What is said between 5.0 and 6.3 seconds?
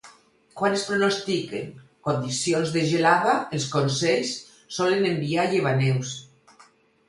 enviar llevaneus.